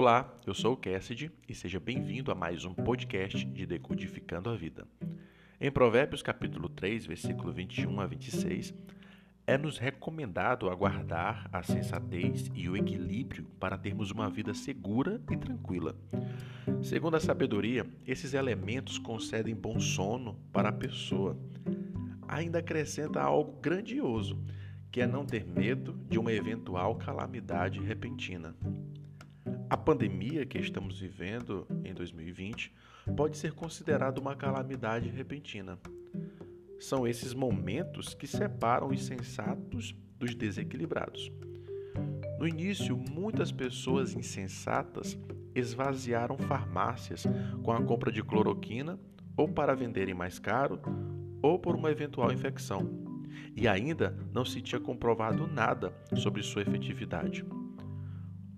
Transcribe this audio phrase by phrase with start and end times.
[0.00, 4.54] Olá, eu sou o Cassidy e seja bem-vindo a mais um podcast de Decodificando a
[4.54, 4.86] Vida.
[5.60, 8.72] Em Provérbios capítulo 3, versículo 21 a 26,
[9.44, 15.36] é nos recomendado aguardar a sensatez e o equilíbrio para termos uma vida segura e
[15.36, 15.96] tranquila.
[16.80, 21.36] Segundo a sabedoria, esses elementos concedem bom sono para a pessoa.
[22.28, 24.38] Ainda acrescenta algo grandioso,
[24.92, 28.54] que é não ter medo de uma eventual calamidade repentina.
[29.70, 32.72] A pandemia que estamos vivendo em 2020
[33.14, 35.78] pode ser considerada uma calamidade repentina.
[36.80, 41.30] São esses momentos que separam os sensatos dos desequilibrados.
[42.38, 45.18] No início, muitas pessoas insensatas
[45.54, 47.24] esvaziaram farmácias
[47.62, 48.98] com a compra de cloroquina
[49.36, 50.80] ou para venderem mais caro
[51.42, 52.88] ou por uma eventual infecção.
[53.54, 57.44] E ainda não se tinha comprovado nada sobre sua efetividade.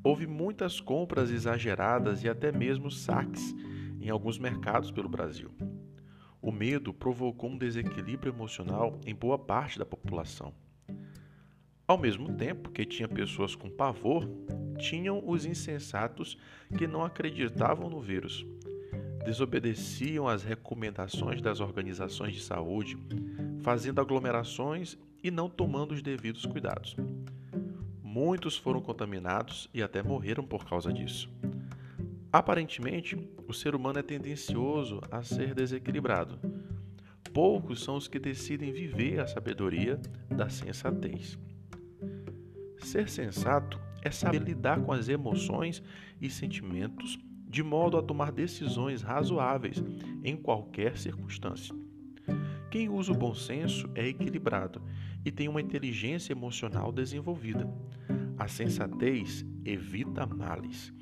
[0.02, 3.54] Houve muitas compras exageradas e até mesmo saques
[4.00, 5.50] em alguns mercados pelo Brasil.
[6.40, 10.54] O medo provocou um desequilíbrio emocional em boa parte da população.
[11.86, 14.26] Ao mesmo tempo que tinha pessoas com pavor,
[14.78, 16.38] tinham os insensatos
[16.78, 18.46] que não acreditavam no vírus.
[19.24, 22.96] Desobedeciam às recomendações das organizações de saúde,
[23.60, 26.96] fazendo aglomerações e não tomando os devidos cuidados.
[28.12, 31.30] Muitos foram contaminados e até morreram por causa disso.
[32.32, 33.16] Aparentemente,
[33.46, 36.36] o ser humano é tendencioso a ser desequilibrado.
[37.32, 39.96] Poucos são os que decidem viver a sabedoria
[40.28, 41.38] da sensatez.
[42.80, 45.80] Ser sensato é saber lidar com as emoções
[46.20, 47.16] e sentimentos
[47.46, 49.80] de modo a tomar decisões razoáveis
[50.24, 51.76] em qualquer circunstância.
[52.72, 54.82] Quem usa o bom senso é equilibrado
[55.24, 57.68] e tem uma inteligência emocional desenvolvida.
[58.38, 60.92] A sensatez evita males.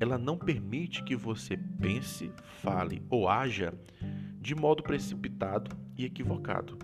[0.00, 3.72] Ela não permite que você pense, fale ou haja
[4.40, 6.76] de modo precipitado e equivocado.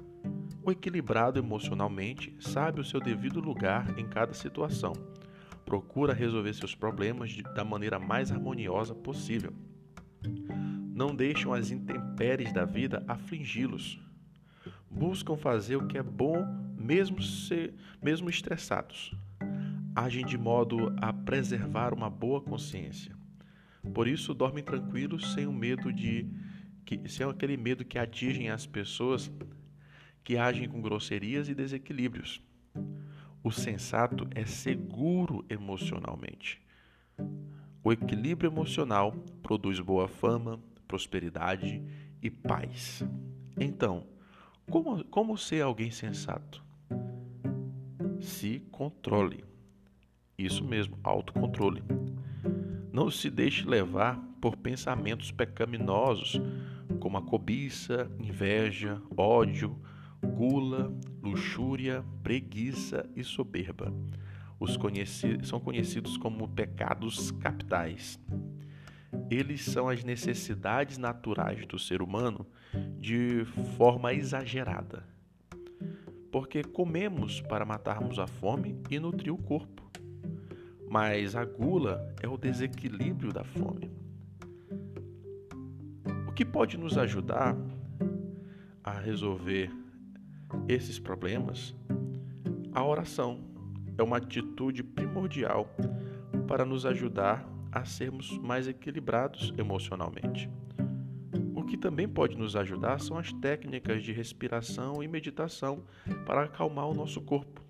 [0.63, 4.93] O equilibrado emocionalmente sabe o seu devido lugar em cada situação.
[5.65, 9.53] Procura resolver seus problemas da maneira mais harmoniosa possível.
[10.95, 14.01] Não deixam as intempéries da vida afligi-los
[14.91, 16.45] buscam fazer o que é bom
[16.79, 19.15] mesmo, ser, mesmo estressados.
[19.95, 23.17] Agem de modo a preservar uma boa consciência.
[23.93, 26.27] Por isso dormem tranquilos sem o medo de
[26.85, 29.31] que sem aquele medo que atingem as pessoas
[30.25, 32.41] que agem com grosserias e desequilíbrios.
[33.43, 36.61] O sensato é seguro emocionalmente.
[37.83, 39.13] O equilíbrio emocional
[39.43, 41.83] produz boa fama, prosperidade
[42.23, 43.03] e paz.
[43.59, 44.07] Então,
[44.71, 46.63] como, como ser alguém sensato?
[48.39, 49.45] Se controle.
[50.39, 51.83] Isso mesmo, autocontrole.
[52.93, 56.41] Não se deixe levar por pensamentos pecaminosos,
[57.01, 59.77] como a cobiça, inveja, ódio,
[60.23, 63.93] gula, luxúria, preguiça e soberba.
[64.61, 68.21] Os conheci são conhecidos como pecados capitais.
[69.29, 72.47] Eles são as necessidades naturais do ser humano
[73.01, 73.45] de
[73.77, 75.18] forma exagerada.
[76.31, 79.91] Porque comemos para matarmos a fome e nutrir o corpo.
[80.89, 83.91] Mas a gula é o desequilíbrio da fome.
[86.27, 87.57] O que pode nos ajudar
[88.83, 89.71] a resolver
[90.69, 91.75] esses problemas?
[92.73, 93.41] A oração
[93.97, 95.69] é uma atitude primordial
[96.47, 100.49] para nos ajudar a sermos mais equilibrados emocionalmente
[101.69, 105.85] que também pode nos ajudar são as técnicas de respiração e meditação
[106.27, 107.63] para acalmar o nosso corpo.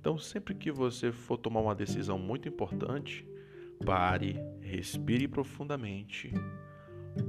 [0.00, 3.26] Então, sempre que você for tomar uma decisão muito importante,
[3.84, 6.32] pare, respire profundamente,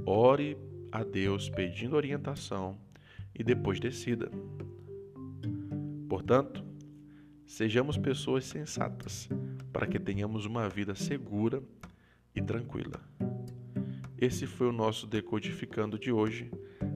[0.04, 0.56] ore
[0.90, 2.78] a Deus pedindo orientação
[3.34, 4.30] e depois decida.
[6.08, 6.64] Portanto,
[7.46, 9.28] sejamos pessoas sensatas
[9.72, 11.62] para que tenhamos uma vida segura
[12.34, 13.00] e tranquila.
[14.18, 16.50] Esse foi o nosso Decodificando de hoje.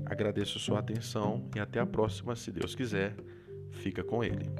[0.06, 3.14] Agradeço sua atenção e até a próxima, se Deus quiser.
[3.70, 4.50] Fica com ele.